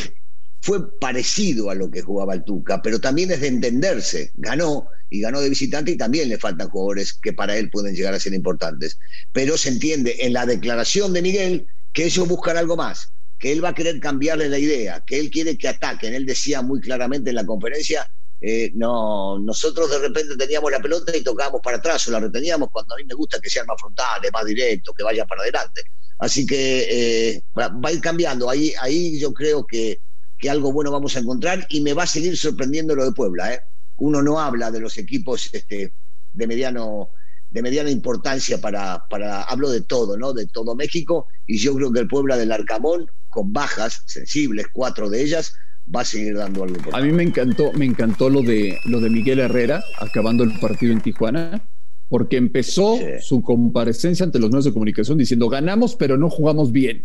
fue 0.62 0.98
parecido 1.00 1.70
a 1.70 1.76
lo 1.76 1.92
que 1.92 2.02
jugaba 2.02 2.34
el 2.34 2.44
Tuca, 2.44 2.82
pero 2.82 3.00
también 3.00 3.30
es 3.32 3.42
de 3.42 3.48
entenderse. 3.48 4.32
Ganó 4.34 4.88
y 5.12 5.22
ganó 5.22 5.42
de 5.42 5.50
visitante 5.50 5.92
y 5.92 5.98
también 5.98 6.28
le 6.30 6.40
faltan 6.40 6.70
jugadores 6.70 7.14
que 7.14 7.34
para 7.34 7.56
él 7.56 7.70
pueden 7.70 7.94
llegar 7.94 8.16
a 8.16 8.20
ser 8.20 8.34
importantes. 8.34 8.98
Pero 9.32 9.58
se 9.58 9.70
entiende 9.70 10.16
en 10.22 10.34
la 10.34 10.48
declaración 10.48 11.14
de 11.14 11.22
Miguel 11.22 11.68
que 11.94 12.06
ellos 12.06 12.28
buscan 12.28 12.58
algo 12.58 12.76
más, 12.76 13.12
que 13.40 13.52
él 13.52 13.64
va 13.64 13.70
a 13.70 13.76
querer 13.76 14.00
cambiarle 14.00 14.50
la 14.50 14.60
idea, 14.60 15.04
que 15.06 15.20
él 15.20 15.30
quiere 15.30 15.58
que 15.58 15.68
ataquen. 15.68 16.14
Él 16.14 16.26
decía 16.26 16.62
muy 16.62 16.80
claramente 16.80 17.30
en 17.30 17.36
la 17.36 17.46
conferencia, 17.46 18.08
eh, 18.40 18.72
no, 18.76 19.40
nosotros 19.40 19.90
de 19.90 20.00
repente 20.00 20.36
teníamos 20.36 20.72
la 20.72 20.82
pelota 20.82 21.16
y 21.16 21.24
tocábamos 21.24 21.62
para 21.62 21.78
atrás 21.78 22.08
o 22.08 22.12
la 22.12 22.20
reteníamos 22.20 22.70
cuando 22.72 22.94
a 22.94 22.98
mí 22.98 23.04
me 23.06 23.16
gusta 23.16 23.40
que 23.40 23.50
sean 23.50 23.66
más 23.66 23.80
frontales, 23.80 24.32
más 24.32 24.46
directos, 24.46 24.94
que 24.96 25.04
vaya 25.04 25.26
para 25.26 25.42
adelante. 25.42 25.82
Así 26.20 26.46
que 26.46 26.88
eh, 26.90 27.44
va, 27.58 27.70
va 27.70 27.90
a 27.90 27.92
ir 27.94 28.02
cambiando. 28.02 28.50
Ahí, 28.50 28.74
ahí 28.82 29.20
yo 29.20 29.34
creo 29.34 29.66
que, 29.66 30.00
que 30.38 30.50
algo 30.50 30.72
bueno 30.74 30.92
vamos 30.92 31.16
a 31.16 31.20
encontrar 31.20 31.66
y 31.70 31.82
me 31.82 31.94
va 31.94 32.04
a 32.04 32.08
seguir 32.08 32.38
sorprendiendo 32.38 32.96
lo 32.96 33.06
de 33.06 33.14
Puebla. 33.14 33.54
¿eh? 33.54 33.62
Uno 33.98 34.22
no 34.22 34.40
habla 34.40 34.72
de 34.72 34.80
los 34.80 34.98
equipos 34.98 35.50
este, 35.54 35.94
de 36.34 36.48
mediano 36.48 37.12
de 37.54 37.62
mediana 37.62 37.92
importancia 37.92 38.60
para, 38.60 39.06
para, 39.10 39.44
hablo 39.44 39.70
de 39.70 39.82
todo, 39.82 40.18
¿no? 40.18 40.34
De 40.34 40.48
todo 40.48 40.76
México, 40.76 41.28
y 41.46 41.60
yo 41.60 41.76
creo 41.76 41.94
que 41.94 42.00
el 42.00 42.08
Puebla 42.08 42.36
del 42.36 42.52
Arcamón, 42.52 43.06
con 43.34 43.52
bajas 43.54 44.04
sensibles, 44.06 44.68
cuatro 44.72 45.10
de 45.10 45.22
ellas, 45.24 45.54
va 45.94 46.02
a 46.02 46.06
seguir 46.06 46.36
dando 46.36 46.64
algo 46.64 46.78
A 46.96 47.02
mí 47.02 47.12
me 47.12 47.24
encantó, 47.24 47.74
me 47.74 47.86
encantó 47.86 48.30
lo 48.30 48.42
de 48.42 48.78
lo 48.86 49.00
de 49.02 49.10
Miguel 49.10 49.40
Herrera 49.40 49.84
acabando 50.00 50.44
el 50.44 50.58
partido 50.60 50.94
en 50.94 51.02
Tijuana, 51.02 51.62
porque 52.10 52.38
empezó 52.38 52.98
Sí. 52.98 53.04
su 53.22 53.42
comparecencia 53.42 54.24
ante 54.26 54.40
los 54.40 54.50
medios 54.50 54.66
de 54.66 54.74
comunicación 54.74 55.18
diciendo 55.18 55.50
ganamos, 55.50 55.96
pero 55.96 56.18
no 56.18 56.30
jugamos 56.30 56.72
bien. 56.72 57.02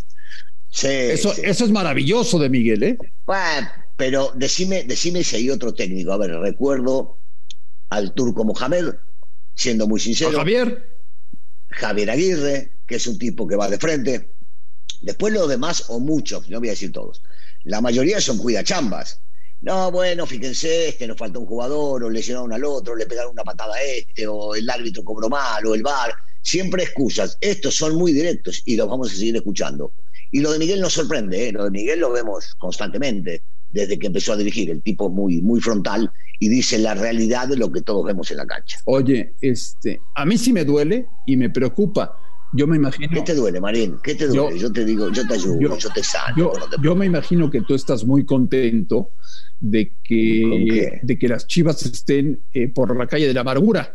Sí, 0.70 0.86
Eso, 0.86 1.32
sí. 1.32 1.40
eso 1.44 1.64
es 1.64 1.70
maravilloso 1.70 2.38
de 2.38 2.50
Miguel, 2.50 2.82
¿eh? 2.82 2.98
Bueno, 3.26 3.68
pero 3.96 4.32
decime, 4.36 4.84
decime 4.84 5.24
si 5.24 5.36
hay 5.36 5.50
otro 5.50 5.72
técnico. 5.72 6.12
A 6.12 6.18
ver, 6.18 6.30
recuerdo 6.32 7.18
al 7.90 8.12
turco 8.12 8.44
Mohamed, 8.44 8.94
siendo 9.54 9.88
muy 9.88 9.98
A 9.98 10.04
sincero. 10.04 10.36
Javier, 10.38 10.98
Javier 11.70 12.10
Aguirre, 12.10 12.72
que 12.86 12.96
es 12.96 13.06
un 13.06 13.18
tipo 13.18 13.46
que 13.48 13.56
va 13.56 13.68
de 13.68 13.78
frente. 13.78 14.30
Después 15.00 15.32
los 15.32 15.48
demás, 15.48 15.84
o 15.88 16.00
muchos, 16.00 16.48
no 16.48 16.58
voy 16.58 16.68
a 16.68 16.72
decir 16.72 16.92
todos, 16.92 17.22
la 17.64 17.80
mayoría 17.80 18.20
son 18.20 18.38
cuidachambas. 18.38 19.20
No, 19.60 19.90
bueno, 19.90 20.24
fíjense, 20.24 20.88
este 20.88 21.06
nos 21.06 21.16
falta 21.16 21.38
un 21.38 21.46
jugador, 21.46 22.04
o 22.04 22.10
lesionaron 22.10 22.52
al 22.52 22.64
otro, 22.64 22.94
le 22.94 23.06
pegaron 23.06 23.32
una 23.32 23.42
patada 23.42 23.74
a 23.74 23.82
este, 23.82 24.26
o 24.26 24.54
el 24.54 24.68
árbitro 24.70 25.02
cobró 25.02 25.28
mal, 25.28 25.66
o 25.66 25.74
el 25.74 25.82
VAR. 25.82 26.12
Siempre 26.42 26.84
excusas. 26.84 27.36
Estos 27.40 27.74
son 27.74 27.96
muy 27.96 28.12
directos 28.12 28.62
y 28.64 28.76
los 28.76 28.88
vamos 28.88 29.12
a 29.12 29.16
seguir 29.16 29.36
escuchando. 29.36 29.92
Y 30.30 30.40
lo 30.40 30.52
de 30.52 30.58
Miguel 30.58 30.80
nos 30.80 30.92
sorprende, 30.92 31.48
¿eh? 31.48 31.52
lo 31.52 31.64
de 31.64 31.70
Miguel 31.70 32.00
lo 32.00 32.12
vemos 32.12 32.54
constantemente 32.54 33.42
desde 33.70 33.98
que 33.98 34.06
empezó 34.06 34.32
a 34.32 34.36
dirigir. 34.36 34.70
El 34.70 34.82
tipo 34.82 35.10
muy, 35.10 35.42
muy 35.42 35.60
frontal 35.60 36.10
y 36.38 36.48
dice 36.48 36.78
la 36.78 36.94
realidad 36.94 37.48
de 37.48 37.56
lo 37.56 37.72
que 37.72 37.82
todos 37.82 38.04
vemos 38.04 38.30
en 38.30 38.36
la 38.36 38.46
cancha. 38.46 38.78
oye, 38.84 39.34
este, 39.40 40.00
a 40.14 40.24
mí 40.24 40.38
sí 40.38 40.52
me 40.52 40.64
duele 40.64 41.06
y 41.26 41.36
me 41.36 41.50
preocupa 41.50 42.16
Yo 42.52 42.66
me 42.66 42.76
imagino. 42.76 43.08
¿Qué 43.12 43.20
te 43.20 43.34
duele, 43.34 43.60
Marín? 43.60 43.98
¿Qué 44.02 44.14
te 44.14 44.26
duele? 44.26 44.58
Yo, 44.58 44.72
te 44.72 44.84
digo, 44.84 45.10
yo 45.12 45.26
te 45.26 45.34
ayudo, 45.34 45.76
yo, 45.78 45.90
te 45.90 46.02
sano. 46.02 46.52
Yo, 46.82 46.96
me 46.96 47.06
imagino 47.06 47.50
que 47.50 47.60
tú 47.60 47.74
estás 47.74 48.04
muy 48.04 48.24
contento 48.24 49.10
de 49.60 49.92
que, 50.02 51.00
de 51.02 51.18
que 51.18 51.28
las 51.28 51.46
chivas 51.46 51.84
estén 51.84 52.40
eh, 52.54 52.68
por 52.68 52.96
la 52.96 53.06
calle 53.06 53.26
de 53.26 53.34
la 53.34 53.42
amargura. 53.42 53.94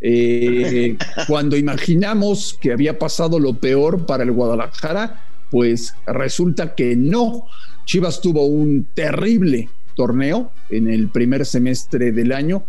Eh, 0.00 0.96
cuando 1.28 1.56
imaginamos 1.56 2.58
que 2.60 2.72
había 2.72 2.98
pasado 2.98 3.38
lo 3.38 3.54
peor 3.54 4.04
para 4.04 4.24
el 4.24 4.32
Guadalajara, 4.32 5.24
pues 5.50 5.94
resulta 6.06 6.74
que 6.74 6.96
no. 6.96 7.44
Chivas 7.84 8.20
tuvo 8.20 8.46
un 8.46 8.88
terrible 8.94 9.68
torneo 9.94 10.50
en 10.70 10.88
el 10.88 11.08
primer 11.08 11.46
semestre 11.46 12.10
del 12.10 12.32
año. 12.32 12.64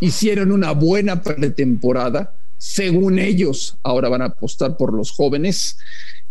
Hicieron 0.00 0.52
una 0.52 0.70
buena 0.70 1.22
pretemporada 1.22 2.37
según 2.58 3.18
ellos, 3.18 3.78
ahora 3.82 4.08
van 4.08 4.22
a 4.22 4.26
apostar 4.26 4.76
por 4.76 4.92
los 4.92 5.12
jóvenes. 5.12 5.78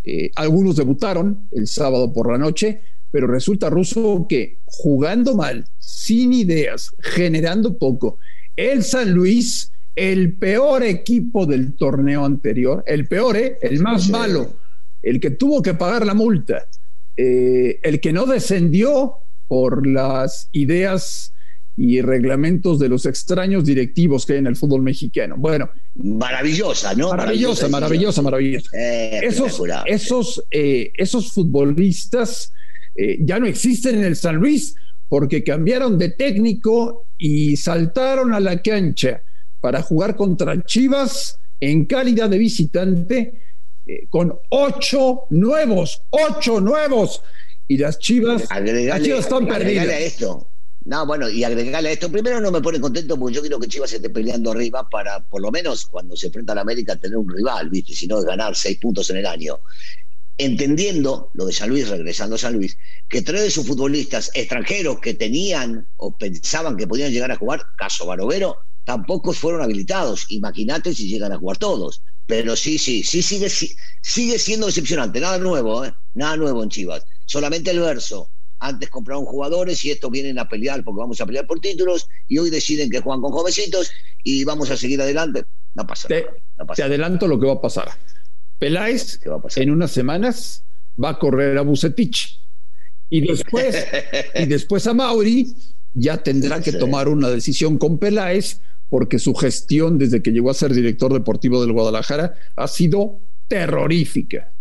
Eh, 0.03 0.29
algunos 0.36 0.75
debutaron 0.75 1.48
el 1.51 1.67
sábado 1.67 2.13
por 2.13 2.31
la 2.31 2.38
noche, 2.38 2.81
pero 3.10 3.27
resulta 3.27 3.69
ruso 3.69 4.25
que 4.27 4.60
jugando 4.65 5.36
mal, 5.36 5.65
sin 5.79 6.34
ideas, 6.34 6.91
generando 7.00 7.77
poco, 7.77 8.19
el 8.55 8.84
San 8.84 9.12
Luis, 9.12 9.72
el 9.96 10.38
peor 10.38 10.84
equipo 10.84 11.46
del 11.46 11.75
torneo 11.75 12.25
anterior, 12.25 12.84
el 12.86 13.07
peor, 13.07 13.38
¿eh? 13.38 13.57
el 13.62 13.79
más 13.81 14.10
malo, 14.10 14.53
el 15.01 15.19
que 15.19 15.31
tuvo 15.31 15.62
que 15.62 15.74
pagar 15.74 16.05
la 16.05 16.13
multa, 16.13 16.67
eh, 17.15 17.79
el 17.81 18.00
que 18.01 18.13
no 18.13 18.25
descendió 18.25 19.15
por 19.48 19.88
las 19.88 20.50
ideas 20.51 21.34
y 21.79 22.01
reglamentos 22.01 22.79
de 22.79 22.89
los 22.89 23.05
extraños 23.05 23.63
directivos 23.63 24.25
que 24.25 24.34
hay 24.34 24.39
en 24.39 24.48
el 24.48 24.55
fútbol 24.55 24.81
mexicano. 24.81 25.36
Bueno. 25.38 25.69
Maravillosa, 25.93 26.96
¿no? 26.96 27.10
Maravillosa, 27.10 27.69
maravillosa, 27.69 28.22
maravillosa. 28.24 28.69
Eh, 28.75 29.19
esos, 29.22 29.62
esos, 29.86 30.43
eh, 30.50 30.91
esos 30.98 31.31
futbolistas 31.31 32.51
eh, 32.96 33.19
ya 33.22 33.39
no 33.39 33.46
existen 33.46 34.00
en 34.00 34.05
el 34.05 34.15
San 34.15 34.38
Luis 34.38 34.74
porque 35.07 35.43
cambiaron 35.43 36.00
de 36.00 36.10
técnico 36.10 37.05
y 37.15 37.55
saltaron 37.57 38.34
a 38.34 38.39
la 38.39 38.60
cancha 38.60 39.22
para 39.62 39.84
jugar 39.84 40.15
contra 40.15 40.60
Chivas 40.63 41.39
en 41.60 41.86
calidad 41.86 42.27
de 42.27 42.39
visitante 42.39 43.41
con 44.10 44.34
ocho 44.50 45.27
nuevos, 45.29 46.01
ocho 46.10 46.60
nuevos. 46.60 47.22
Y 47.67 47.77
las 47.77 48.00
Chivas, 48.00 48.46
las 48.50 49.01
Chivas 49.01 49.19
están 49.19 49.48
perdidas. 49.48 49.88
esto 49.88 50.48
no, 50.88 51.06
bueno, 51.06 51.27
y 51.29 51.44
agregarle 51.44 51.89
a 51.89 51.91
esto, 51.91 52.10
primero 52.10 52.39
no 52.39 52.50
me 52.50 52.62
pone 52.62 52.79
contento 52.79 53.20
porque 53.20 53.36
yo 53.36 53.41
quiero 53.41 53.60
que 53.60 53.67
Chivas 53.67 53.91
esté 53.91 54.10
peleando 54.10 54.51
arriba 54.51 54.88
para, 54.89 55.20
por 55.20 55.41
lo 55.41 55.51
menos 55.51 55.86
cuando 55.86 56.15
se 56.15 56.27
enfrenta 56.27 56.53
a 56.53 56.56
la 56.56 56.62
América, 56.62 56.96
tener 56.96 57.17
un 57.17 57.29
rival, 57.29 57.70
¿viste? 57.70 57.94
Si 57.94 58.08
no, 58.08 58.22
ganar 58.22 58.56
seis 58.56 58.77
puntos 58.77 59.10
en 59.10 59.17
el 59.17 59.25
año. 59.25 59.60
Entendiendo 60.38 61.29
lo 61.34 61.46
de 61.46 61.51
San 61.51 61.67
Luis, 61.67 61.89
regresando 61.89 62.36
a 62.36 62.39
San 62.39 62.53
Luis, 62.53 62.77
que 63.10 63.22
tres 63.22 63.41
de 63.41 63.51
sus 63.51 63.67
futbolistas 63.67 64.32
extranjeros 64.34 65.01
que 65.01 65.13
tenían 65.13 65.89
o 65.98 66.15
pensaban 66.15 66.77
que 66.77 66.88
podían 66.88 67.12
llegar 67.12 67.34
a 67.34 67.36
jugar, 67.36 67.62
caso 67.77 68.06
Barovero, 68.06 68.56
tampoco 68.86 69.34
fueron 69.34 69.62
habilitados. 69.62 70.25
Imagínate 70.29 70.96
si 70.96 71.10
llegan 71.10 71.34
a 71.34 71.38
jugar 71.38 71.58
todos. 71.58 72.01
Pero 72.25 72.56
sí, 72.56 72.77
sí, 72.77 73.03
sí 73.03 73.22
sigue, 73.22 73.50
sigue 73.50 74.39
siendo 74.39 74.67
decepcionante. 74.67 75.20
Nada 75.20 75.38
nuevo, 75.38 75.84
¿eh? 75.84 75.94
Nada 76.13 76.38
nuevo 76.38 76.63
en 76.63 76.70
Chivas. 76.70 77.03
Solamente 77.25 77.72
el 77.72 77.82
verso 77.82 78.32
antes 78.59 78.89
compraron 78.89 79.25
jugadores 79.25 79.83
y 79.85 79.91
estos 79.91 80.09
vienen 80.11 80.39
a 80.39 80.47
pelear 80.47 80.83
porque 80.83 80.99
vamos 80.99 81.21
a 81.21 81.25
pelear 81.25 81.45
por 81.45 81.59
títulos 81.59 82.07
y 82.27 82.37
hoy 82.37 82.49
deciden 82.49 82.89
que 82.89 82.99
juegan 82.99 83.21
con 83.21 83.31
jovencitos 83.31 83.91
y 84.23 84.43
vamos 84.43 84.69
a 84.71 84.77
seguir 84.77 85.01
adelante. 85.01 85.45
No 85.75 85.85
pasa 85.85 86.07
te, 86.07 86.25
Te 86.75 86.83
adelanto 86.83 87.27
lo 87.27 87.39
que 87.39 87.45
va 87.45 87.53
a 87.53 87.61
pasar. 87.61 87.89
Peláez 88.57 89.19
en 89.55 89.71
unas 89.71 89.91
semanas 89.91 90.63
va 91.01 91.09
a 91.09 91.19
correr 91.19 91.57
a 91.57 91.61
Bucetich 91.61 92.41
y 93.09 93.27
después, 93.27 93.85
y 94.35 94.45
después 94.45 94.87
a 94.87 94.93
Mauri 94.93 95.53
ya 95.93 96.17
tendrá 96.17 96.61
que 96.61 96.73
tomar 96.73 97.07
una 97.07 97.29
decisión 97.29 97.77
con 97.77 97.99
Peláez 97.99 98.61
porque 98.89 99.19
su 99.19 99.33
gestión 99.35 99.97
desde 99.97 100.21
que 100.21 100.31
llegó 100.31 100.49
a 100.49 100.53
ser 100.53 100.73
director 100.73 101.13
deportivo 101.13 101.61
del 101.61 101.73
Guadalajara 101.73 102.35
ha 102.55 102.67
sido 102.67 103.19
terrorífica. 103.47 104.51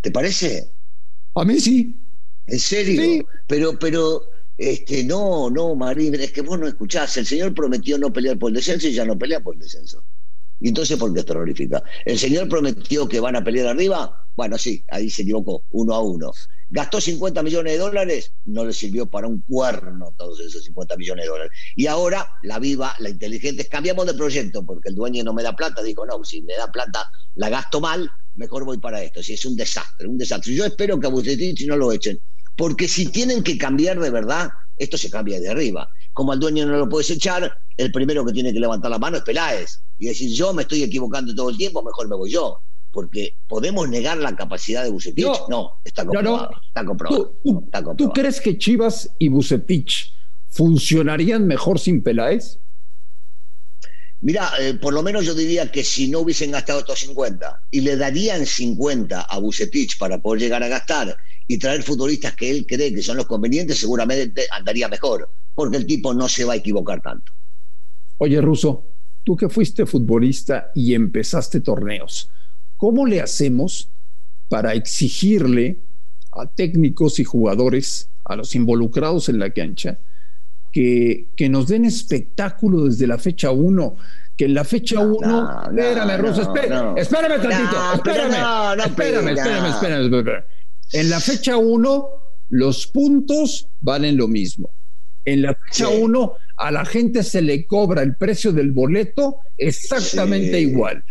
¿Te 0.00 0.10
parece? 0.10 0.72
A 1.34 1.44
mí 1.44 1.60
sí. 1.60 1.96
¿En 2.50 2.58
serio? 2.58 3.26
Pero, 3.46 3.78
pero, 3.78 4.30
este, 4.58 5.04
no, 5.04 5.48
no, 5.48 5.74
Marín, 5.74 6.14
es 6.16 6.32
que 6.32 6.42
vos 6.42 6.58
no 6.58 6.66
escuchás. 6.66 7.16
El 7.16 7.24
señor 7.24 7.54
prometió 7.54 7.96
no 7.96 8.12
pelear 8.12 8.38
por 8.38 8.50
el 8.50 8.56
descenso 8.56 8.88
y 8.88 8.92
ya 8.92 9.04
no 9.04 9.18
pelea 9.18 9.40
por 9.40 9.54
el 9.54 9.60
descenso. 9.60 10.04
¿Y 10.60 10.68
entonces 10.68 10.98
por 10.98 11.14
qué 11.14 11.20
es 11.20 11.26
terrorífica? 11.26 11.82
El 12.04 12.18
señor 12.18 12.48
prometió 12.48 13.08
que 13.08 13.20
van 13.20 13.36
a 13.36 13.42
pelear 13.42 13.68
arriba. 13.68 14.26
Bueno, 14.36 14.58
sí, 14.58 14.84
ahí 14.88 15.08
se 15.08 15.22
equivocó, 15.22 15.64
uno 15.70 15.94
a 15.94 16.02
uno. 16.02 16.32
Gastó 16.68 17.00
50 17.00 17.42
millones 17.42 17.72
de 17.72 17.78
dólares, 17.78 18.34
no 18.44 18.64
le 18.64 18.72
sirvió 18.72 19.06
para 19.06 19.26
un 19.26 19.40
cuerno 19.42 20.14
todos 20.18 20.38
esos 20.40 20.62
50 20.64 20.96
millones 20.98 21.24
de 21.24 21.28
dólares. 21.30 21.52
Y 21.74 21.86
ahora, 21.86 22.28
la 22.42 22.58
viva, 22.58 22.94
la 22.98 23.08
inteligente, 23.08 23.66
cambiamos 23.66 24.06
de 24.06 24.14
proyecto 24.14 24.64
porque 24.66 24.90
el 24.90 24.94
dueño 24.94 25.24
no 25.24 25.32
me 25.32 25.42
da 25.42 25.56
plata. 25.56 25.82
Digo, 25.82 26.04
no, 26.04 26.22
si 26.22 26.42
me 26.42 26.54
da 26.54 26.70
plata, 26.70 27.10
la 27.36 27.48
gasto 27.48 27.80
mal, 27.80 28.10
mejor 28.34 28.64
voy 28.64 28.78
para 28.78 29.02
esto. 29.02 29.22
Si 29.22 29.32
es 29.32 29.44
un 29.46 29.56
desastre, 29.56 30.06
un 30.06 30.18
desastre. 30.18 30.54
Yo 30.54 30.66
espero 30.66 31.00
que 31.00 31.06
a 31.06 31.10
Bucetich 31.10 31.66
no 31.66 31.76
lo 31.76 31.92
echen 31.92 32.20
porque 32.60 32.88
si 32.88 33.06
tienen 33.06 33.42
que 33.42 33.56
cambiar 33.56 33.98
de 33.98 34.10
verdad, 34.10 34.50
esto 34.76 34.98
se 34.98 35.08
cambia 35.08 35.40
de 35.40 35.48
arriba. 35.48 35.88
Como 36.12 36.32
al 36.32 36.38
dueño 36.38 36.66
no 36.66 36.76
lo 36.76 36.90
puedes 36.90 37.08
echar, 37.08 37.50
el 37.74 37.90
primero 37.90 38.22
que 38.22 38.34
tiene 38.34 38.52
que 38.52 38.60
levantar 38.60 38.90
la 38.90 38.98
mano 38.98 39.16
es 39.16 39.22
Peláez 39.22 39.80
y 39.98 40.08
decir 40.08 40.30
yo 40.30 40.52
me 40.52 40.60
estoy 40.60 40.82
equivocando 40.82 41.34
todo 41.34 41.48
el 41.48 41.56
tiempo, 41.56 41.82
mejor 41.82 42.06
me 42.06 42.16
voy 42.16 42.32
yo. 42.32 42.60
Porque 42.90 43.38
podemos 43.48 43.88
negar 43.88 44.18
la 44.18 44.36
capacidad 44.36 44.84
de 44.84 44.90
Bucetich. 44.90 45.48
No, 45.48 45.80
está 45.82 46.04
comprobado. 46.04 46.50
Está, 46.68 46.84
comprobado 46.84 47.96
¿Tú, 47.96 48.10
crees 48.10 48.42
que 48.42 48.58
Chivas 48.58 49.08
y 49.18 49.28
Bucetich 49.30 50.12
funcionarían 50.50 51.46
mejor 51.46 51.78
sin 51.78 52.02
Peláez? 52.02 52.58
Mira, 54.20 54.50
eh, 54.60 54.74
por 54.74 54.92
lo 54.92 55.02
menos 55.02 55.24
yo 55.24 55.34
diría 55.34 55.72
que 55.72 55.82
si 55.82 56.08
no 56.08 56.18
hubiesen 56.18 56.50
gastado 56.50 56.80
estos 56.80 56.98
50 56.98 57.62
y 57.70 57.80
le 57.80 57.96
darían 57.96 58.44
50 58.44 59.22
a 59.22 59.38
Bucetich 59.38 59.96
para 59.96 60.20
poder 60.20 60.42
llegar 60.42 60.62
a 60.62 60.68
gastar 60.68 61.16
y 61.50 61.58
traer 61.58 61.82
futbolistas 61.82 62.36
que 62.36 62.48
él 62.48 62.64
cree 62.64 62.94
que 62.94 63.02
son 63.02 63.16
los 63.16 63.26
convenientes, 63.26 63.80
seguramente 63.80 64.46
andaría 64.52 64.86
mejor, 64.86 65.28
porque 65.52 65.78
el 65.78 65.84
tipo 65.84 66.14
no 66.14 66.28
se 66.28 66.44
va 66.44 66.52
a 66.52 66.56
equivocar 66.56 67.02
tanto. 67.02 67.32
Oye, 68.18 68.40
Russo, 68.40 68.86
tú 69.24 69.36
que 69.36 69.48
fuiste 69.48 69.84
futbolista 69.84 70.70
y 70.76 70.94
empezaste 70.94 71.58
torneos, 71.60 72.30
¿cómo 72.76 73.04
le 73.04 73.20
hacemos 73.20 73.90
para 74.48 74.74
exigirle 74.74 75.80
a 76.30 76.46
técnicos 76.46 77.18
y 77.18 77.24
jugadores, 77.24 78.10
a 78.24 78.36
los 78.36 78.54
involucrados 78.54 79.28
en 79.28 79.40
la 79.40 79.50
cancha, 79.50 79.98
que, 80.70 81.30
que 81.36 81.48
nos 81.48 81.66
den 81.66 81.84
espectáculo 81.84 82.84
desde 82.84 83.08
la 83.08 83.18
fecha 83.18 83.50
1? 83.50 83.96
que 84.36 84.44
en 84.44 84.54
la 84.54 84.64
fecha 84.64 85.00
1. 85.00 85.70
espérame, 85.76 86.16
Russo, 86.16 86.42
espérame, 86.42 86.96
espérame 86.96 87.42
tantito. 87.42 87.76
espérame, 87.96 88.32
espérame, 88.86 89.28
espérame, 89.28 89.66
espérame, 89.66 90.04
espérame. 90.04 90.44
En 90.92 91.10
la 91.10 91.20
fecha 91.20 91.56
1, 91.56 92.08
los 92.50 92.86
puntos 92.86 93.68
valen 93.80 94.16
lo 94.16 94.28
mismo. 94.28 94.70
En 95.24 95.42
la 95.42 95.54
fecha 95.54 95.88
1, 95.88 96.32
a 96.56 96.70
la 96.70 96.84
gente 96.84 97.22
se 97.22 97.42
le 97.42 97.66
cobra 97.66 98.02
el 98.02 98.16
precio 98.16 98.52
del 98.52 98.72
boleto 98.72 99.38
exactamente 99.56 100.60
igual. 100.60 101.04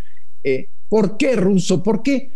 Eh, 0.43 0.67
¿Por 0.87 1.17
qué, 1.17 1.35
Ruso? 1.35 1.81
¿Por 1.83 2.03
qué? 2.03 2.31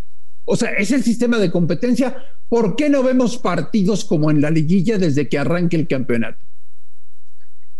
O 0.46 0.56
sea, 0.56 0.72
es 0.72 0.92
el 0.92 1.04
sistema 1.04 1.38
de 1.38 1.52
competencia. 1.52 2.16
¿Por 2.48 2.76
qué 2.76 2.90
no 2.90 3.02
vemos 3.02 3.38
partidos 3.38 4.06
como 4.06 4.30
en 4.30 4.42
la 4.42 4.52
liguilla 4.52 4.98
desde 4.98 5.28
que 5.28 5.38
arranque 5.40 5.76
el 5.76 5.88
campeonato? 5.88 6.40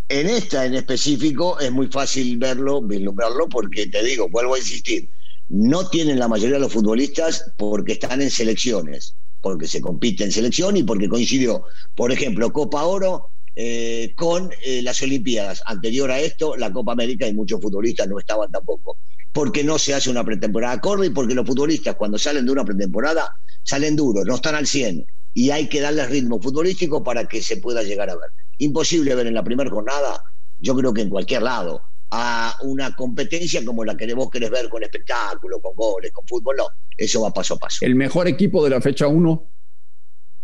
En 0.08 0.28
esta 0.28 0.66
en 0.66 0.74
específico 0.74 1.58
es 1.60 1.72
muy 1.72 1.86
fácil 1.86 2.36
verlo, 2.38 2.82
vislumbrarlo, 2.82 3.48
porque 3.48 3.86
te 3.86 4.04
digo, 4.04 4.28
vuelvo 4.28 4.54
a 4.54 4.58
insistir, 4.58 5.08
no 5.48 5.88
tienen 5.88 6.18
la 6.18 6.28
mayoría 6.28 6.56
de 6.56 6.60
los 6.60 6.72
futbolistas 6.72 7.52
porque 7.56 7.92
están 7.92 8.22
en 8.22 8.30
selecciones 8.30 9.16
porque 9.44 9.66
se 9.66 9.82
compite 9.82 10.24
en 10.24 10.32
selección 10.32 10.74
y 10.78 10.84
porque 10.84 11.06
coincidió, 11.06 11.66
por 11.94 12.10
ejemplo, 12.10 12.50
Copa 12.50 12.84
Oro 12.84 13.28
eh, 13.54 14.14
con 14.16 14.50
eh, 14.64 14.80
las 14.80 15.02
Olimpiadas. 15.02 15.62
Anterior 15.66 16.10
a 16.10 16.18
esto, 16.18 16.56
la 16.56 16.72
Copa 16.72 16.92
América 16.92 17.28
y 17.28 17.34
muchos 17.34 17.60
futbolistas 17.60 18.08
no 18.08 18.18
estaban 18.18 18.50
tampoco. 18.50 18.96
Porque 19.32 19.62
no 19.62 19.78
se 19.78 19.92
hace 19.92 20.08
una 20.08 20.24
pretemporada 20.24 20.72
acorde 20.72 21.08
y 21.08 21.10
porque 21.10 21.34
los 21.34 21.46
futbolistas 21.46 21.94
cuando 21.94 22.16
salen 22.16 22.46
de 22.46 22.52
una 22.52 22.64
pretemporada 22.64 23.30
salen 23.62 23.96
duros, 23.96 24.24
no 24.24 24.36
están 24.36 24.54
al 24.54 24.66
100 24.66 25.04
y 25.34 25.50
hay 25.50 25.68
que 25.68 25.82
darles 25.82 26.08
ritmo 26.08 26.40
futbolístico 26.40 27.04
para 27.04 27.26
que 27.26 27.42
se 27.42 27.58
pueda 27.58 27.82
llegar 27.82 28.08
a 28.08 28.14
ver. 28.14 28.30
Imposible 28.56 29.14
ver 29.14 29.26
en 29.26 29.34
la 29.34 29.44
primera 29.44 29.68
jornada, 29.68 30.22
yo 30.58 30.74
creo 30.74 30.94
que 30.94 31.02
en 31.02 31.10
cualquier 31.10 31.42
lado, 31.42 31.82
a 32.10 32.56
una 32.62 32.94
competencia 32.94 33.64
como 33.64 33.84
la 33.84 33.96
que 33.96 34.12
vos 34.14 34.30
querés 34.30 34.50
ver 34.50 34.68
con 34.68 34.82
espectáculo, 34.82 35.60
con 35.60 35.74
goles, 35.74 36.12
con 36.12 36.26
fútbol, 36.26 36.56
no, 36.56 36.66
eso 36.96 37.22
va 37.22 37.32
paso 37.32 37.54
a 37.54 37.58
paso. 37.58 37.84
¿El 37.84 37.94
mejor 37.94 38.28
equipo 38.28 38.62
de 38.62 38.70
la 38.70 38.80
fecha 38.80 39.06
1? 39.06 39.50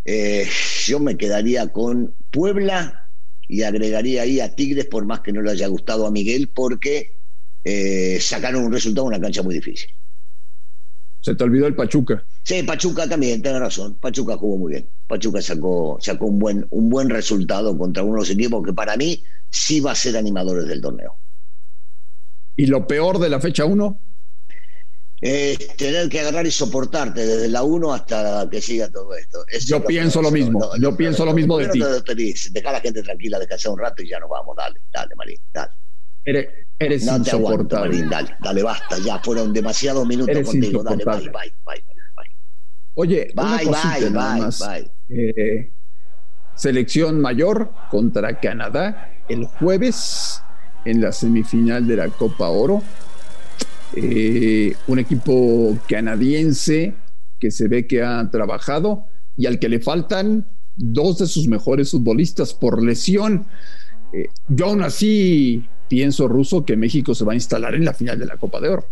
Eh, 0.04 0.48
yo 0.86 0.98
me 0.98 1.16
quedaría 1.16 1.68
con 1.68 2.14
Puebla 2.30 3.10
y 3.46 3.62
agregaría 3.62 4.22
ahí 4.22 4.40
a 4.40 4.54
Tigres, 4.54 4.86
por 4.86 5.04
más 5.04 5.20
que 5.20 5.32
no 5.32 5.42
le 5.42 5.50
haya 5.50 5.66
gustado 5.66 6.06
a 6.06 6.10
Miguel, 6.10 6.50
porque 6.54 7.20
eh, 7.64 8.18
sacaron 8.20 8.64
un 8.64 8.72
resultado 8.72 9.06
en 9.06 9.14
una 9.14 9.20
cancha 9.20 9.42
muy 9.42 9.54
difícil. 9.54 9.90
Se 11.20 11.34
te 11.34 11.44
olvidó 11.44 11.66
el 11.66 11.74
Pachuca. 11.74 12.24
Sí, 12.42 12.62
Pachuca 12.62 13.06
también, 13.06 13.42
tenés 13.42 13.60
razón. 13.60 13.98
Pachuca 14.00 14.36
jugó 14.36 14.56
muy 14.56 14.72
bien. 14.72 14.90
Pachuca 15.06 15.42
sacó, 15.42 15.98
sacó 16.00 16.26
un, 16.26 16.38
buen, 16.38 16.66
un 16.70 16.88
buen 16.88 17.10
resultado 17.10 17.76
contra 17.76 18.02
uno 18.02 18.14
de 18.14 18.18
los 18.20 18.30
equipos 18.30 18.64
que 18.64 18.72
para 18.72 18.96
mí 18.96 19.22
sí 19.50 19.80
va 19.80 19.92
a 19.92 19.94
ser 19.94 20.16
animadores 20.16 20.66
del 20.66 20.80
torneo. 20.80 21.18
¿Y 22.60 22.66
lo 22.66 22.86
peor 22.86 23.18
de 23.18 23.30
la 23.30 23.40
fecha 23.40 23.64
1? 23.64 24.00
tener 25.78 26.08
que 26.10 26.20
agarrar 26.20 26.46
y 26.46 26.50
soportarte 26.50 27.24
desde 27.24 27.48
la 27.48 27.62
1 27.62 27.92
hasta 27.92 28.48
que 28.50 28.60
siga 28.60 28.90
todo 28.90 29.14
esto. 29.14 29.44
yo 29.64 29.82
pienso 29.82 30.20
lo 30.20 30.30
mismo, 30.30 30.70
yo 30.78 30.94
pienso 30.94 31.24
lo 31.24 31.32
mismo 31.32 31.56
de 31.56 31.68
ti. 31.68 31.80
Deja 32.50 32.68
a 32.68 32.72
la 32.72 32.80
gente 32.80 33.02
tranquila, 33.02 33.38
descansar 33.38 33.72
un 33.72 33.78
rato 33.78 34.02
y 34.02 34.10
ya 34.10 34.20
nos 34.20 34.28
vamos. 34.28 34.54
Dale, 34.56 34.78
dale, 34.92 35.14
Marín, 35.16 35.38
dale. 35.54 35.72
Eres, 36.22 36.48
eres 36.78 37.04
no 37.06 37.22
te 37.22 37.30
aguanto, 37.30 37.80
Marín, 37.80 38.10
dale, 38.10 38.36
dale, 38.42 38.62
basta, 38.62 38.98
ya 38.98 39.18
fueron 39.20 39.54
demasiados 39.54 40.06
minutos 40.06 40.42
contigo. 40.44 40.82
Dale, 40.82 41.02
bye, 41.02 41.30
bye, 41.30 41.30
bye, 41.64 41.82
bye. 42.14 42.36
Oye, 42.92 43.32
bye, 43.34 43.64
bye, 43.64 44.50
bye, 44.58 44.92
eh, 45.08 45.72
selección 46.54 47.22
mayor 47.22 47.72
contra 47.90 48.38
Canadá 48.38 49.14
el 49.30 49.46
jueves 49.46 50.42
en 50.84 51.00
la 51.00 51.12
semifinal 51.12 51.86
de 51.86 51.96
la 51.96 52.08
Copa 52.08 52.48
Oro. 52.48 52.82
Eh, 53.96 54.74
un 54.86 54.98
equipo 54.98 55.76
canadiense 55.88 56.94
que 57.38 57.50
se 57.50 57.66
ve 57.68 57.86
que 57.86 58.02
ha 58.02 58.30
trabajado 58.30 59.06
y 59.36 59.46
al 59.46 59.58
que 59.58 59.68
le 59.68 59.80
faltan 59.80 60.46
dos 60.76 61.18
de 61.18 61.26
sus 61.26 61.48
mejores 61.48 61.90
futbolistas 61.90 62.54
por 62.54 62.82
lesión. 62.82 63.46
Eh, 64.12 64.28
yo 64.48 64.66
aún 64.66 64.82
así 64.82 65.64
pienso, 65.88 66.28
Ruso, 66.28 66.64
que 66.64 66.76
México 66.76 67.14
se 67.14 67.24
va 67.24 67.32
a 67.32 67.34
instalar 67.34 67.74
en 67.74 67.84
la 67.84 67.94
final 67.94 68.18
de 68.18 68.26
la 68.26 68.36
Copa 68.36 68.60
de 68.60 68.68
Oro. 68.68 68.86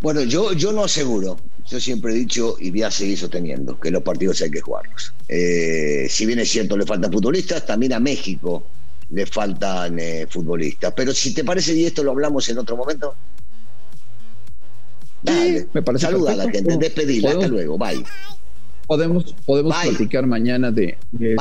Bueno, 0.00 0.22
yo, 0.22 0.52
yo 0.52 0.72
no 0.72 0.84
aseguro. 0.84 1.36
Yo 1.64 1.78
siempre 1.78 2.12
he 2.12 2.16
dicho 2.16 2.56
y 2.58 2.70
voy 2.70 2.82
a 2.82 2.90
seguir 2.90 3.16
sosteniendo 3.16 3.78
que 3.78 3.92
los 3.92 4.02
partidos 4.02 4.42
hay 4.42 4.50
que 4.50 4.60
jugarlos. 4.60 5.14
Eh, 5.28 6.06
si 6.10 6.26
bien 6.26 6.40
es 6.40 6.50
cierto, 6.50 6.76
le 6.76 6.84
faltan 6.84 7.12
futbolistas, 7.12 7.64
también 7.64 7.92
a 7.92 8.00
México 8.00 8.66
le 9.12 9.26
faltan 9.26 9.98
futbolistas. 10.28 10.92
Pero 10.96 11.12
si 11.12 11.34
te 11.34 11.44
parece, 11.44 11.74
y 11.74 11.84
esto 11.84 12.02
lo 12.02 12.10
hablamos 12.12 12.48
en 12.48 12.58
otro 12.58 12.76
momento, 12.76 13.14
Dale, 15.22 15.68
me 15.72 15.82
parece 15.82 16.06
Saluda 16.06 16.32
a 16.32 16.36
la 16.36 16.50
gente, 16.50 16.76
despedida, 16.76 17.30
hasta 17.30 17.46
luego, 17.46 17.78
bye. 17.78 18.04
Podemos, 18.86 19.34
podemos 19.46 19.74
platicar 19.76 20.26
mañana 20.26 20.70
de, 20.70 20.98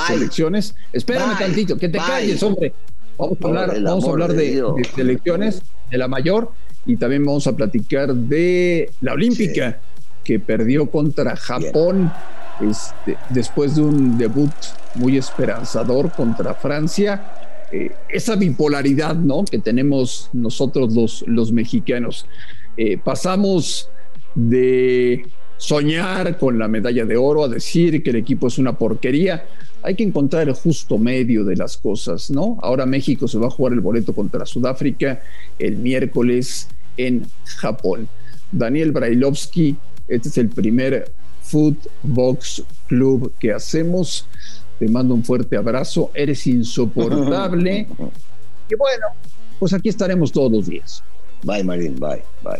selecciones. 0.07 0.75
Espérame 0.93 1.37
tantito, 1.37 1.77
que 1.77 1.89
te 1.89 1.97
calles, 1.97 2.41
hombre. 2.43 2.73
Vamos 3.17 3.37
a 3.43 3.47
hablar, 3.47 3.81
vamos 3.81 4.05
a 4.05 4.09
hablar 4.09 4.33
de, 4.33 4.63
selecciones, 4.95 5.61
de 5.89 5.97
la 5.97 6.07
mayor, 6.07 6.51
y 6.85 6.95
también 6.95 7.25
vamos 7.25 7.47
a 7.47 7.55
platicar 7.55 8.13
de 8.13 8.91
la 9.01 9.13
olímpica, 9.13 9.79
que 10.23 10.39
perdió 10.39 10.89
contra 10.89 11.35
Japón 11.35 12.11
este, 12.61 13.17
después 13.29 13.75
de 13.75 13.81
un 13.81 14.19
debut 14.19 14.51
muy 14.95 15.17
esperanzador 15.17 16.11
contra 16.11 16.53
Francia. 16.53 17.49
Eh, 17.71 17.91
esa 18.09 18.35
bipolaridad 18.35 19.15
¿no? 19.15 19.45
que 19.45 19.59
tenemos 19.59 20.29
nosotros 20.33 20.93
los, 20.93 21.23
los 21.27 21.51
mexicanos. 21.51 22.25
Eh, 22.77 22.97
pasamos 22.97 23.89
de 24.35 25.25
soñar 25.57 26.37
con 26.37 26.57
la 26.57 26.67
medalla 26.67 27.05
de 27.05 27.17
oro 27.17 27.43
a 27.43 27.47
decir 27.47 28.01
que 28.03 28.09
el 28.09 28.17
equipo 28.17 28.47
es 28.47 28.57
una 28.57 28.77
porquería. 28.77 29.45
Hay 29.83 29.95
que 29.95 30.03
encontrar 30.03 30.47
el 30.47 30.53
justo 30.53 30.97
medio 30.97 31.43
de 31.43 31.55
las 31.55 31.77
cosas, 31.77 32.29
¿no? 32.29 32.57
Ahora 32.61 32.85
México 32.85 33.27
se 33.27 33.37
va 33.37 33.47
a 33.47 33.51
jugar 33.51 33.73
el 33.73 33.79
boleto 33.79 34.13
contra 34.13 34.45
Sudáfrica 34.45 35.21
el 35.57 35.77
miércoles 35.77 36.67
en 36.97 37.25
Japón. 37.45 38.09
Daniel 38.51 38.91
Brailovsky, 38.91 39.75
este 40.07 40.29
es 40.29 40.37
el 40.37 40.49
primer 40.49 41.11
Food 41.43 41.77
Box 42.03 42.63
Club 42.87 43.33
que 43.39 43.53
hacemos. 43.53 44.25
Te 44.81 44.87
mando 44.87 45.13
un 45.13 45.23
fuerte 45.23 45.55
abrazo. 45.55 46.09
Eres 46.11 46.47
insoportable. 46.47 47.81
y 48.67 48.75
bueno, 48.75 49.05
pues 49.59 49.73
aquí 49.73 49.89
estaremos 49.89 50.31
todos 50.31 50.51
los 50.51 50.65
días. 50.65 51.03
Bye, 51.43 51.63
Marín, 51.63 51.99
bye, 51.99 52.23
bye. 52.41 52.59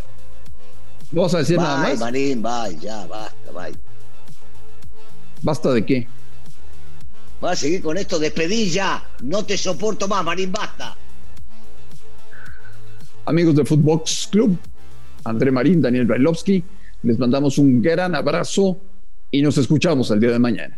¿No 1.12 1.24
vas 1.24 1.34
a 1.34 1.40
decir 1.40 1.58
nada 1.58 1.78
más? 1.78 2.00
Marín, 2.00 2.44
bye, 2.44 2.78
ya, 2.80 3.08
basta, 3.08 3.52
bye. 3.52 3.74
¿Basta 5.42 5.72
de 5.72 5.84
qué? 5.84 6.08
Va 7.44 7.54
a 7.54 7.56
seguir 7.56 7.82
con 7.82 7.98
esto, 7.98 8.20
despedí 8.20 8.70
ya. 8.70 9.04
No 9.24 9.44
te 9.44 9.58
soporto 9.58 10.08
más, 10.08 10.24
Marín, 10.24 10.52
basta. 10.52 10.96
Amigos 13.26 13.56
de 13.56 13.66
Footbox 13.66 14.28
Club, 14.32 14.60
André 15.24 15.50
Marín, 15.50 15.82
Daniel 15.82 16.06
Brailovsky, 16.06 16.64
les 17.02 17.18
mandamos 17.18 17.58
un 17.58 17.82
gran 17.82 18.14
abrazo 18.14 18.78
y 19.32 19.42
nos 19.42 19.58
escuchamos 19.58 20.12
el 20.12 20.20
día 20.20 20.30
de 20.30 20.38
mañana. 20.38 20.78